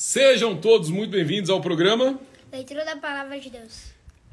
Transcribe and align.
Sejam 0.00 0.56
todos 0.56 0.90
muito 0.90 1.10
bem-vindos 1.10 1.50
ao 1.50 1.60
programa. 1.60 2.20
Leitura 2.52 2.84
da 2.84 2.96
Palavra 2.96 3.40
de 3.40 3.50
Deus. 3.50 3.86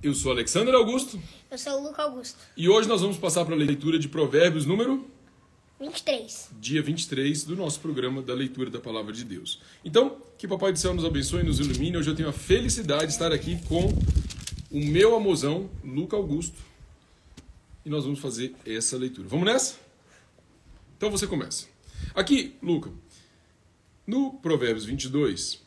Eu 0.04 0.14
sou 0.14 0.32
Alexandre 0.32 0.76
Augusto 0.76 1.20
Eu 1.50 1.58
sou 1.58 1.80
o 1.80 1.84
Luca 1.86 2.04
Augusto. 2.04 2.38
e 2.56 2.70
hoje 2.70 2.88
nós 2.88 3.02
vamos 3.02 3.18
passar 3.18 3.44
para 3.46 3.56
a 3.56 3.58
leitura 3.58 3.98
de 3.98 4.08
Provérbios 4.08 4.68
número 4.68 5.04
23. 5.80 6.52
dia 6.60 6.84
23 6.84 7.46
do 7.46 7.56
nosso 7.56 7.80
programa 7.80 8.22
da 8.22 8.36
leitura 8.36 8.70
da 8.70 8.80
Palavra 8.80 9.12
de 9.12 9.26
Deus. 9.26 9.60
Então, 9.84 10.22
que 10.38 10.48
Papai 10.48 10.72
do 10.72 10.78
Céu 10.78 10.94
nos 10.94 11.04
abençoe 11.04 11.42
e 11.42 11.44
nos 11.44 11.60
ilumine. 11.60 11.98
Hoje 11.98 12.12
eu 12.12 12.16
tenho 12.16 12.30
a 12.30 12.32
felicidade 12.34 13.08
de 13.08 13.14
estar 13.14 13.32
aqui 13.34 13.60
com 13.68 13.92
o 14.70 14.80
meu 14.80 15.16
amozão, 15.16 15.68
Luca 15.84 16.16
Augusto, 16.16 16.60
e 17.84 17.90
nós 17.90 18.04
vamos 18.04 18.20
fazer 18.20 18.54
essa 18.64 18.96
leitura. 18.98 19.28
Vamos 19.28 19.48
nessa? 19.48 19.78
Então 20.96 21.10
você 21.10 21.26
começa. 21.26 21.66
Aqui, 22.14 22.56
Luca, 22.62 22.92
no 24.06 24.34
Provérbios 24.34 24.86
22, 24.86 25.62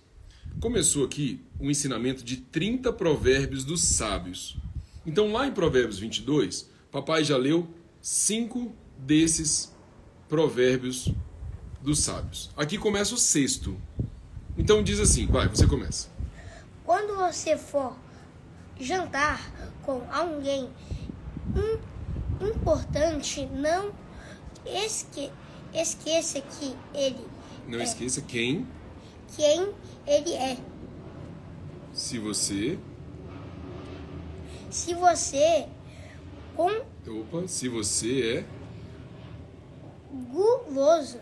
começou 0.60 1.04
aqui 1.04 1.44
um 1.60 1.70
ensinamento 1.70 2.22
de 2.24 2.36
30 2.38 2.92
provérbios 2.92 3.64
dos 3.64 3.82
sábios. 3.84 4.56
Então, 5.06 5.32
lá 5.32 5.46
em 5.46 5.52
Provérbios 5.52 5.98
22, 5.98 6.70
papai 6.90 7.24
já 7.24 7.36
leu 7.36 7.68
cinco 8.00 8.72
desses 8.98 9.72
provérbios 10.28 11.08
dos 11.82 12.00
sábios. 12.00 12.50
Aqui 12.56 12.76
começa 12.78 13.14
o 13.14 13.18
sexto. 13.18 13.80
Então 14.56 14.82
diz 14.82 14.98
assim, 15.00 15.26
vai, 15.26 15.48
você 15.48 15.66
começa. 15.66 16.08
Quando 16.84 17.16
você 17.16 17.56
for 17.56 17.96
jantar 18.78 19.40
com 19.82 20.02
alguém 20.12 20.68
im- 21.54 22.48
importante, 22.48 23.46
não 23.46 23.92
esque- 24.66 25.30
esqueça 25.72 26.40
que 26.40 26.74
ele 26.94 27.24
Não 27.68 27.78
é 27.78 27.84
esqueça 27.84 28.22
quem, 28.22 28.66
quem 29.36 29.74
ele 30.06 30.32
é. 30.32 30.56
se 31.92 32.18
você, 32.18 32.78
Se 34.70 34.94
você 34.94 35.68
com 36.56 36.70
opa, 37.06 37.46
se 37.46 37.68
você 37.68 38.38
é. 38.38 38.44
guloso, 40.32 41.20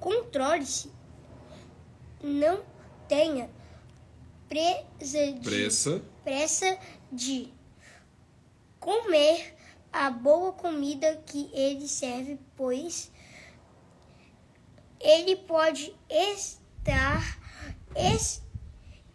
controle-se. 0.00 0.90
Não 2.22 2.62
tenha 3.06 3.50
presa 4.48 5.32
de 5.32 5.40
pressa, 5.40 6.02
pressa 6.24 6.78
de 7.12 7.52
comer 8.80 9.54
a 9.92 10.10
boa 10.10 10.52
comida 10.52 11.22
que 11.26 11.50
ele 11.52 11.86
serve, 11.86 12.38
pois 12.56 13.12
ele 15.00 15.36
pode 15.36 15.94
estar 16.10 17.38
es- 17.94 18.42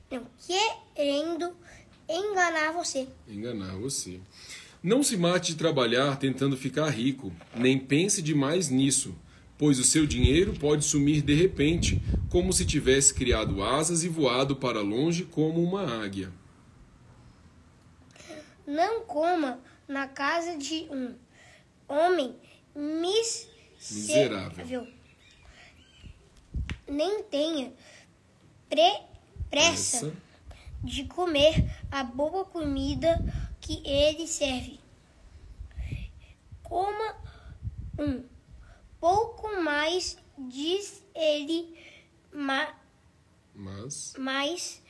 não, 0.10 0.26
querendo 0.96 1.56
enganar 2.10 2.72
você. 2.74 3.08
enganar 3.28 3.76
você. 3.78 4.20
Não 4.84 5.04
se 5.04 5.16
mate 5.16 5.52
de 5.54 5.58
trabalhar 5.58 6.18
tentando 6.18 6.58
ficar 6.58 6.90
rico, 6.90 7.32
nem 7.56 7.78
pense 7.78 8.22
demais 8.22 8.70
nisso, 8.70 9.16
pois 9.58 9.78
o 9.80 9.84
seu 9.84 10.08
dinheiro 10.08 10.54
pode 10.54 10.84
sumir 10.84 11.22
de 11.22 11.36
repente, 11.36 12.02
como 12.30 12.52
se 12.52 12.66
tivesse 12.66 13.14
criado 13.14 13.64
asas 13.64 14.04
e 14.04 14.10
voado 14.10 14.56
para 14.56 14.82
longe 14.82 15.24
como 15.24 15.62
uma 15.64 16.04
águia. 16.04 16.32
Não 18.66 19.02
coma 19.02 19.60
na 19.88 20.08
casa 20.08 20.58
de 20.58 20.88
um 20.90 21.16
homem 21.88 22.36
mis- 22.76 23.48
Miserável. 23.80 24.88
Nem 26.92 27.24
tenha 27.24 27.74
pre- 28.70 29.02
pressa 29.50 30.08
Essa 30.08 30.14
de 30.84 31.06
comer 31.06 31.64
a 31.92 32.04
boa 32.04 32.44
comida 32.46 33.18
que 33.60 33.82
ele 33.88 34.28
serve. 34.28 34.80
Coma 36.64 37.16
um 38.00 38.24
pouco 39.00 39.62
mais, 39.62 40.18
diz 40.38 41.04
ele, 41.14 41.78
ma- 42.34 42.76
mas 43.54 44.14
mas 44.18 44.82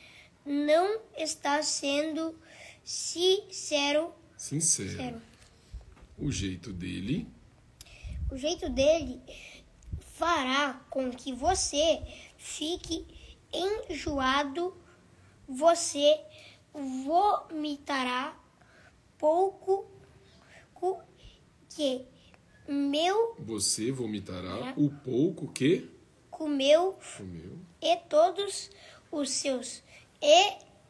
não 0.45 1.01
está 1.17 1.61
sendo 1.63 2.35
sincero. 2.83 4.13
sincero. 4.37 4.89
sincero. 4.91 5.21
O 6.17 6.31
jeito 6.31 6.71
dele 6.71 7.27
O 8.31 8.37
jeito 8.37 8.69
dele 8.69 9.19
fará 10.21 10.79
com 10.87 11.09
que 11.09 11.33
você 11.33 11.99
fique 12.37 13.07
enjoado, 13.51 14.77
você 15.49 16.21
vomitará 16.71 18.39
pouco 19.17 19.87
que 21.69 22.05
meu 22.67 23.35
Você 23.39 23.91
vomitará 23.91 24.75
o 24.77 24.91
pouco 24.91 25.47
que 25.51 25.89
comeu 26.29 26.99
comeu. 27.17 27.57
e 27.81 27.95
todos 28.07 28.69
os 29.11 29.31
seus 29.31 29.81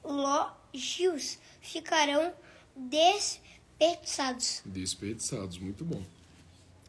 elogios 0.04 1.40
ficarão 1.62 2.34
desperdiçados. 2.76 4.62
Desperdiçados, 4.66 5.58
muito 5.58 5.86
bom. 5.86 6.04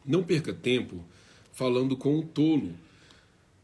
Não 0.03 0.21
perca 0.21 0.53
tempo 0.53 1.01
falando 1.53 1.95
com 1.95 2.19
o 2.19 2.23
tolo, 2.23 2.73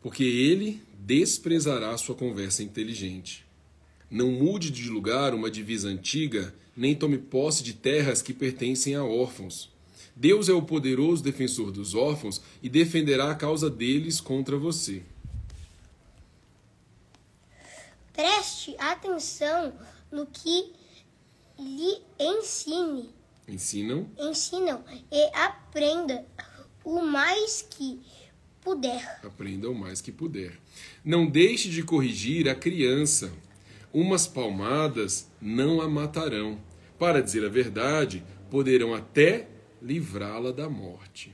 porque 0.01 0.23
ele 0.23 0.81
desprezará 0.97 1.97
sua 1.97 2.15
conversa 2.15 2.63
inteligente. 2.63 3.45
Não 4.09 4.31
mude 4.31 4.71
de 4.71 4.89
lugar 4.89 5.33
uma 5.33 5.51
divisa 5.51 5.89
antiga, 5.89 6.53
nem 6.75 6.95
tome 6.95 7.17
posse 7.17 7.63
de 7.63 7.73
terras 7.73 8.21
que 8.21 8.33
pertencem 8.33 8.95
a 8.95 9.03
órfãos. 9.03 9.69
Deus 10.15 10.49
é 10.49 10.53
o 10.53 10.61
poderoso 10.61 11.23
defensor 11.23 11.71
dos 11.71 11.95
órfãos 11.95 12.41
e 12.61 12.69
defenderá 12.69 13.31
a 13.31 13.35
causa 13.35 13.69
deles 13.69 14.21
contra 14.21 14.57
você. 14.57 15.01
Preste 18.13 18.75
atenção 18.77 19.73
no 20.11 20.25
que 20.25 20.73
lhe 21.57 22.01
ensine, 22.19 23.09
Ensinam 23.47 24.07
ensinam 24.17 24.83
e 25.11 25.23
aprenda 25.33 26.23
o 26.89 27.03
mais 27.03 27.61
que 27.69 28.01
puder. 28.61 29.19
Aprenda 29.23 29.69
o 29.69 29.75
mais 29.75 30.01
que 30.01 30.11
puder. 30.11 30.59
Não 31.05 31.27
deixe 31.29 31.69
de 31.69 31.83
corrigir 31.83 32.49
a 32.49 32.55
criança. 32.55 33.31
Umas 33.93 34.25
palmadas 34.27 35.27
não 35.41 35.81
a 35.81 35.87
matarão. 35.87 36.59
Para 36.97 37.21
dizer 37.21 37.45
a 37.45 37.49
verdade, 37.49 38.23
poderão 38.49 38.93
até 38.93 39.47
livrá-la 39.81 40.51
da 40.51 40.67
morte. 40.69 41.33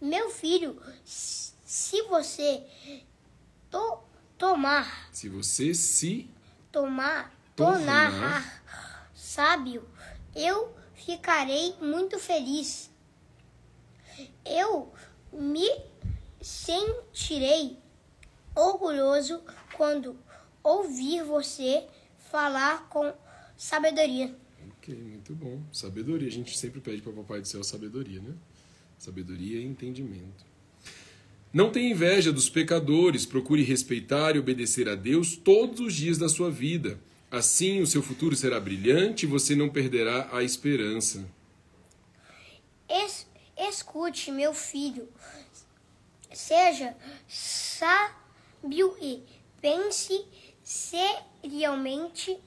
Meu 0.00 0.30
filho, 0.30 0.80
se 1.04 2.02
você 2.08 2.62
to- 3.70 3.98
tomar, 4.38 5.08
Se 5.12 5.28
você 5.28 5.74
se 5.74 6.30
tomar, 6.70 7.34
tornar 7.56 8.62
sábio, 9.12 9.84
eu 10.34 10.72
ficarei 10.94 11.74
muito 11.82 12.18
feliz. 12.18 12.88
Eu 14.44 14.92
me 15.32 15.68
sentirei 16.40 17.76
orgulhoso 18.54 19.40
quando 19.76 20.16
ouvir 20.62 21.22
você 21.24 21.84
falar 22.30 22.88
com 22.88 23.12
sabedoria. 23.56 24.34
Ok, 24.78 24.94
muito 24.94 25.34
bom. 25.34 25.62
Sabedoria. 25.72 26.28
A 26.28 26.32
gente 26.32 26.56
sempre 26.56 26.80
pede 26.80 27.02
para 27.02 27.12
o 27.12 27.14
Papai 27.16 27.40
do 27.40 27.48
Céu 27.48 27.62
sabedoria, 27.62 28.20
né? 28.20 28.34
Sabedoria 28.98 29.60
e 29.60 29.64
entendimento. 29.64 30.46
Não 31.52 31.70
tenha 31.70 31.90
inveja 31.90 32.30
dos 32.32 32.48
pecadores, 32.50 33.24
procure 33.24 33.62
respeitar 33.62 34.36
e 34.36 34.38
obedecer 34.38 34.88
a 34.88 34.94
Deus 34.94 35.36
todos 35.36 35.80
os 35.80 35.94
dias 35.94 36.18
da 36.18 36.28
sua 36.28 36.50
vida. 36.50 36.98
Assim 37.30 37.80
o 37.80 37.86
seu 37.86 38.02
futuro 38.02 38.34
será 38.36 38.58
brilhante 38.60 39.24
e 39.24 39.28
você 39.28 39.54
não 39.54 39.68
perderá 39.68 40.28
a 40.32 40.42
esperança. 40.42 41.26
Es- 42.88 43.26
escute, 43.58 44.30
meu 44.30 44.54
filho, 44.54 45.08
seja 46.32 46.96
sábio 47.26 48.96
e 49.00 49.24
pense 49.60 50.26
seriamente 50.62 52.40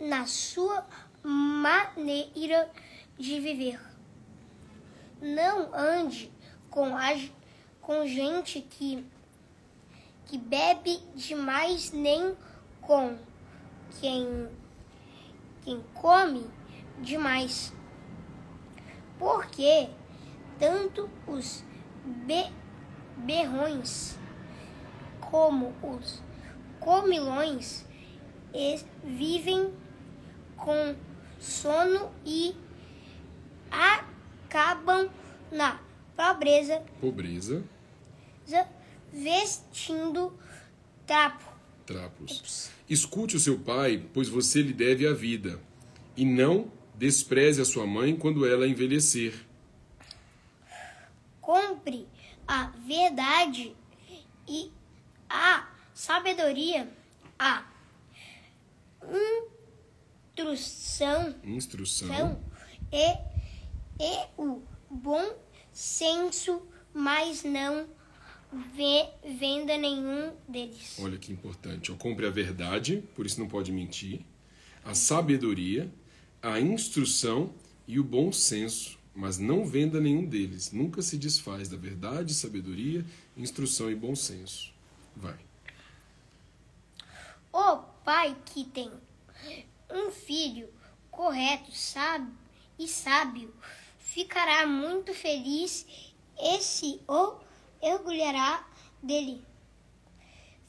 na 0.00 0.26
sua 0.26 0.86
maneira 1.22 2.70
de 3.18 3.38
viver. 3.38 3.80
Não 5.20 5.72
ande 5.72 6.32
com, 6.68 6.96
a, 6.96 7.10
com 7.80 8.06
gente 8.06 8.60
que, 8.60 9.06
que 10.26 10.36
bebe 10.36 10.98
demais, 11.14 11.92
nem 11.92 12.36
com 12.80 13.16
quem, 14.00 14.48
quem 15.62 15.80
come 15.94 16.50
demais. 16.98 17.72
Porque 19.22 19.88
tanto 20.58 21.08
os 21.28 21.62
be- 22.04 22.50
berrões 23.18 24.18
como 25.20 25.72
os 25.80 26.20
comilões 26.80 27.86
vivem 29.04 29.72
com 30.56 30.96
sono 31.38 32.10
e 32.26 32.52
acabam 33.70 35.08
na 35.52 35.78
pobreza, 36.16 36.82
Pobreza, 37.00 37.62
vestindo 39.12 40.36
trapo. 41.06 41.44
trapos. 41.86 42.70
Escute 42.90 43.36
o 43.36 43.40
seu 43.40 43.56
pai, 43.56 44.04
pois 44.12 44.28
você 44.28 44.62
lhe 44.62 44.72
deve 44.72 45.06
a 45.06 45.12
vida, 45.14 45.60
e 46.16 46.24
não 46.24 46.66
despreze 47.12 47.60
a 47.60 47.64
sua 47.64 47.84
mãe 47.84 48.14
quando 48.14 48.46
ela 48.46 48.64
envelhecer. 48.64 49.34
Compre 51.40 52.06
a 52.46 52.66
verdade 52.86 53.74
e 54.46 54.70
a 55.28 55.68
sabedoria, 55.92 56.88
a 57.36 57.66
instrução 60.30 61.34
Instrução. 61.42 62.40
e, 62.92 63.08
e 64.00 64.26
o 64.38 64.62
bom 64.88 65.34
senso, 65.72 66.62
mas 66.94 67.42
não 67.42 67.88
ve- 68.76 69.08
venda 69.40 69.76
nenhum 69.76 70.32
deles. 70.48 70.96
Olha 71.00 71.18
que 71.18 71.32
importante. 71.32 71.90
ó. 71.90 71.96
Compre 71.96 72.26
a 72.26 72.30
verdade, 72.30 73.02
por 73.16 73.26
isso 73.26 73.40
não 73.40 73.48
pode 73.48 73.72
mentir, 73.72 74.20
a 74.84 74.94
sabedoria, 74.94 75.92
a 76.42 76.60
instrução 76.60 77.54
e 77.86 78.00
o 78.00 78.04
bom 78.04 78.32
senso, 78.32 78.98
mas 79.14 79.38
não 79.38 79.64
venda 79.64 80.00
nenhum 80.00 80.26
deles. 80.26 80.72
Nunca 80.72 81.00
se 81.00 81.16
desfaz 81.16 81.68
da 81.68 81.76
verdade, 81.76 82.34
sabedoria, 82.34 83.04
instrução 83.36 83.90
e 83.90 83.94
bom 83.94 84.16
senso. 84.16 84.72
Vai. 85.14 85.38
O 87.52 87.76
pai 88.04 88.36
que 88.46 88.64
tem 88.64 88.90
um 89.90 90.10
filho 90.10 90.68
correto, 91.10 91.70
sábio 91.72 92.32
e 92.78 92.88
sábio 92.88 93.54
ficará 93.98 94.66
muito 94.66 95.14
feliz 95.14 95.86
e 96.40 96.60
se 96.60 97.00
orgulhará 97.80 98.66
dele. 99.02 99.44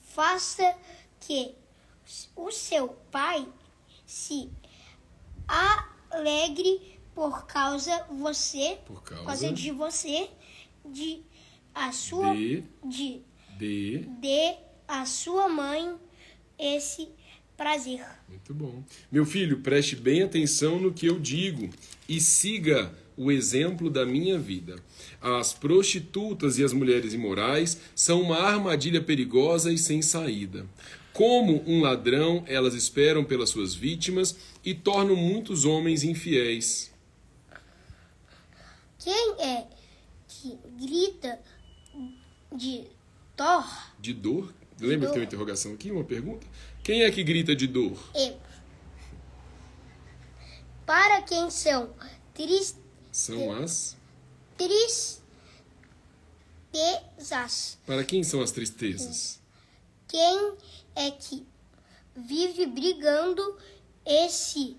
Faça 0.04 0.78
que 1.20 1.56
o 2.36 2.52
seu 2.52 2.90
pai 3.10 3.48
se 4.06 4.52
alegre 5.48 7.00
por 7.14 7.46
causa 7.46 8.06
você, 8.12 8.78
Por 8.86 9.02
por 9.02 9.04
causa 9.04 9.52
de 9.52 9.72
você, 9.72 10.30
de 10.86 11.22
a 11.74 11.92
sua 11.92 12.34
de, 12.36 12.64
de 12.86 13.22
de. 13.58 14.00
dê 14.20 14.56
à 14.88 15.06
sua 15.06 15.48
mãe 15.48 15.96
esse 16.58 17.10
prazer. 17.56 18.06
Muito 18.28 18.54
bom. 18.54 18.84
Meu 19.12 19.26
filho, 19.26 19.60
preste 19.60 19.96
bem 19.96 20.24
atenção 20.24 20.80
no 20.80 20.94
que 20.94 21.06
eu 21.06 21.20
digo 21.20 21.70
e 22.08 22.20
siga 22.20 22.94
o 23.16 23.32
exemplo 23.32 23.90
da 23.90 24.06
minha 24.06 24.40
vida. 24.40 24.76
As 25.22 25.54
prostitutas 25.54 26.58
e 26.58 26.64
as 26.64 26.74
mulheres 26.74 27.14
imorais 27.14 27.80
são 27.96 28.22
uma 28.22 28.40
armadilha 28.40 29.02
perigosa 29.02 29.72
e 29.72 29.78
sem 29.78 30.02
saída. 30.02 30.66
Como 31.14 31.64
um 31.68 31.82
ladrão, 31.82 32.44
elas 32.48 32.74
esperam 32.74 33.24
pelas 33.24 33.50
suas 33.50 33.76
vítimas 33.76 34.36
e 34.66 34.74
tornam 34.74 35.16
muitos 35.16 35.64
homens 35.64 36.04
infiéis. 36.04 36.92
Quem 38.98 39.36
é 39.40 39.68
que 40.28 40.58
grita 40.80 41.40
de 42.56 42.86
dor 43.38 43.66
De 44.00 44.14
dor? 44.14 44.52
Lembra 44.80 45.08
que 45.08 45.14
tem 45.14 45.22
uma 45.22 45.28
interrogação 45.28 45.74
aqui, 45.74 45.92
uma 45.92 46.04
pergunta? 46.04 46.48
Quem 46.84 47.04
é 47.04 47.12
que 47.12 47.24
grita 47.24 47.56
de 47.56 47.68
dor? 47.68 47.98
e 48.16 48.34
para 50.86 51.22
quem 51.22 51.50
são 51.50 51.94
tris, 52.34 52.76
São 53.12 53.54
as. 53.54 53.96
tristezas? 54.58 55.22
Para 57.86 58.04
quem 58.04 58.24
são 58.24 58.42
as 58.42 58.52
tristezas? 58.52 59.40
Quem 60.14 60.56
é 60.96 61.10
que 61.10 61.44
vive 62.16 62.68
brigando 62.68 63.58
e 64.06 64.30
se 64.30 64.78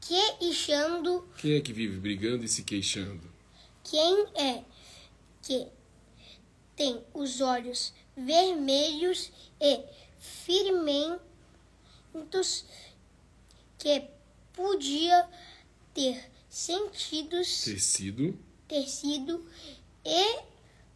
queixando? 0.00 1.28
Quem 1.38 1.54
é 1.56 1.60
que 1.60 1.72
vive 1.72 1.98
brigando 1.98 2.44
e 2.44 2.48
se 2.48 2.62
queixando? 2.62 3.28
Quem 3.82 4.28
é 4.36 4.62
que 5.42 5.66
tem 6.76 7.04
os 7.12 7.40
olhos 7.40 7.92
vermelhos 8.16 9.32
e 9.60 9.82
ferimentos 10.20 11.18
que 13.76 14.08
podia 14.52 15.28
ter 15.92 16.30
sentidos 16.48 17.64
Ter 17.64 17.80
sido 17.80 18.38
ter 18.68 18.86
sido 18.86 19.44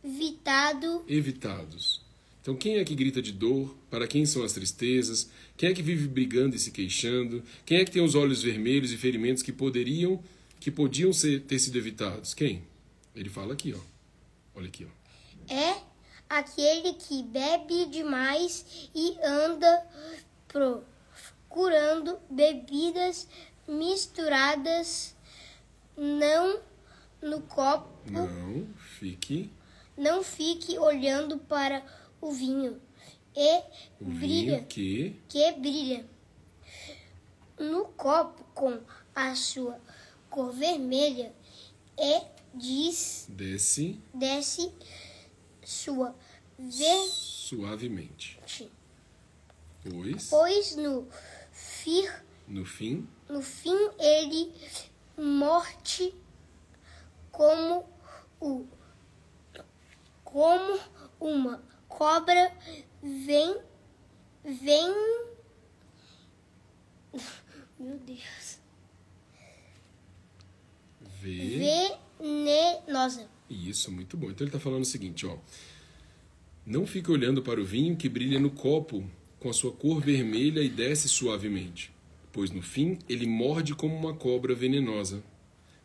evitado 0.04 1.04
evitados. 1.08 2.11
Então, 2.42 2.56
quem 2.56 2.78
é 2.78 2.84
que 2.84 2.96
grita 2.96 3.22
de 3.22 3.30
dor? 3.30 3.72
Para 3.88 4.08
quem 4.08 4.26
são 4.26 4.42
as 4.42 4.52
tristezas? 4.52 5.30
Quem 5.56 5.68
é 5.68 5.72
que 5.72 5.80
vive 5.80 6.08
brigando 6.08 6.56
e 6.56 6.58
se 6.58 6.72
queixando? 6.72 7.40
Quem 7.64 7.78
é 7.78 7.84
que 7.84 7.92
tem 7.92 8.02
os 8.02 8.16
olhos 8.16 8.42
vermelhos 8.42 8.90
e 8.90 8.96
ferimentos 8.96 9.44
que 9.44 9.52
poderiam, 9.52 10.20
que 10.58 10.68
podiam 10.68 11.12
ser, 11.12 11.42
ter 11.42 11.60
sido 11.60 11.78
evitados? 11.78 12.34
Quem? 12.34 12.64
Ele 13.14 13.28
fala 13.28 13.52
aqui, 13.52 13.72
ó. 13.72 13.80
Olha 14.56 14.66
aqui, 14.66 14.84
ó. 14.84 15.54
é 15.54 15.82
aquele 16.28 16.94
que 16.94 17.22
bebe 17.22 17.86
demais 17.86 18.88
e 18.92 19.16
anda 19.22 19.86
procurando 20.48 22.18
bebidas 22.28 23.28
misturadas 23.68 25.14
não 25.96 26.60
no 27.22 27.40
copo 27.42 28.10
Não, 28.10 28.66
fique 28.98 29.50
Não 29.96 30.24
fique 30.24 30.76
olhando 30.78 31.38
para 31.38 31.84
o 32.22 32.30
vinho. 32.30 32.80
E 33.36 33.62
brilha, 34.00 34.62
que? 34.62 35.20
Que 35.28 35.52
brilha. 35.52 36.06
No 37.58 37.86
copo 37.86 38.44
com 38.54 38.80
a 39.14 39.34
sua 39.34 39.78
cor 40.30 40.52
vermelha 40.52 41.34
e 41.98 42.22
diz 42.54 43.26
desce. 43.28 44.00
desce 44.14 44.72
sua 45.64 46.14
verde, 46.58 47.10
suavemente. 47.10 48.40
Pois, 49.82 50.28
pois 50.28 50.76
no 50.76 51.08
fir, 51.50 52.24
no 52.46 52.64
fim, 52.64 53.08
no 53.28 53.42
fim 53.42 53.76
ele 53.98 54.52
morte 55.16 56.14
como 57.30 57.84
o 58.40 58.66
como 60.24 60.80
uma 61.20 61.62
cobra 61.96 62.52
vem 63.02 63.56
vem 64.44 64.94
meu 67.78 67.98
Deus 67.98 68.58
venenosa 72.18 73.28
Isso, 73.48 73.92
muito 73.92 74.16
bom. 74.16 74.30
Então 74.30 74.44
ele 74.44 74.48
está 74.48 74.58
falando 74.58 74.82
o 74.82 74.86
seguinte, 74.86 75.24
ó. 75.26 75.36
Não 76.64 76.86
fique 76.86 77.10
olhando 77.10 77.42
para 77.42 77.60
o 77.60 77.64
vinho 77.64 77.96
que 77.96 78.08
brilha 78.08 78.38
no 78.40 78.50
copo 78.50 79.04
com 79.38 79.50
a 79.50 79.52
sua 79.52 79.72
cor 79.72 80.00
vermelha 80.00 80.60
e 80.60 80.68
desce 80.68 81.08
suavemente, 81.08 81.92
pois 82.32 82.50
no 82.50 82.62
fim 82.62 82.98
ele 83.08 83.26
morde 83.26 83.74
como 83.74 83.94
uma 83.96 84.14
cobra 84.14 84.54
venenosa. 84.54 85.22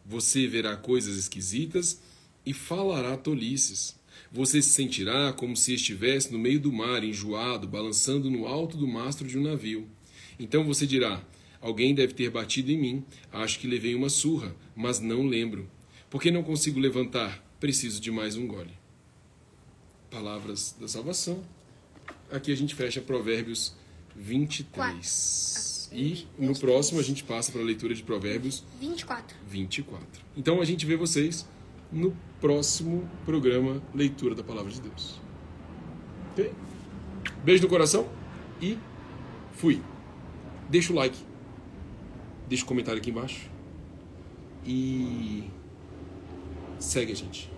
Você 0.06 0.48
verá 0.48 0.78
coisas 0.78 1.18
esquisitas 1.18 2.00
e 2.46 2.54
falará 2.54 3.18
tolices. 3.18 4.00
Você 4.32 4.62
se 4.62 4.70
sentirá 4.70 5.34
como 5.34 5.56
se 5.56 5.74
estivesse 5.74 6.32
no 6.32 6.40
meio 6.40 6.60
do 6.60 6.72
mar, 6.72 7.04
enjoado, 7.04 7.68
balançando 7.68 8.30
no 8.30 8.46
alto 8.46 8.78
do 8.78 8.88
mastro 8.88 9.28
de 9.28 9.38
um 9.38 9.44
navio. 9.44 9.88
Então 10.40 10.64
você 10.64 10.86
dirá: 10.86 11.24
Alguém 11.62 11.94
deve 11.96 12.14
ter 12.14 12.30
batido 12.30 12.72
em 12.72 12.78
mim. 12.78 13.06
Acho 13.32 13.60
que 13.60 13.68
levei 13.68 13.96
uma 13.96 14.10
surra, 14.10 14.56
mas 14.76 15.00
não 15.00 15.26
lembro. 15.26 15.70
Por 16.10 16.22
que 16.22 16.32
não 16.32 16.44
consigo 16.44 16.80
levantar? 16.80 17.44
Preciso 17.60 18.00
de 18.00 18.12
mais 18.12 18.38
um 18.38 18.48
gole. 18.48 18.74
Palavras 20.10 20.76
da 20.80 20.88
salvação. 20.88 21.44
Aqui 22.32 22.52
a 22.52 22.56
gente 22.56 22.76
fecha 22.76 23.02
Provérbios 23.02 23.74
23. 24.16 25.90
E 25.92 26.28
no 26.38 26.58
próximo 26.58 27.00
a 27.00 27.04
gente 27.04 27.24
passa 27.24 27.52
para 27.52 27.62
a 27.62 27.64
leitura 27.64 27.96
de 27.96 28.04
Provérbios 28.04 28.64
24 28.80 29.38
24. 29.48 30.22
Então 30.36 30.62
a 30.62 30.66
gente 30.66 30.86
vê 30.86 30.96
vocês 30.96 31.48
no 31.92 32.16
próximo 32.40 33.10
programa 33.26 33.82
Leitura 33.94 34.36
da 34.36 34.44
Palavra 34.44 34.72
de 34.72 34.82
Deus. 34.82 35.20
Ok? 36.32 36.54
Beijo 37.44 37.64
no 37.64 37.70
coração 37.70 38.08
e 38.62 38.78
fui. 39.54 39.82
Deixa 40.70 40.92
o 40.92 40.96
like. 40.96 41.18
Deixa 42.48 42.64
o 42.64 42.68
comentário 42.68 43.00
aqui 43.00 43.10
embaixo. 43.10 43.50
E 44.66 45.50
segue 46.80 47.12
a 47.12 47.16
gente. 47.16 47.57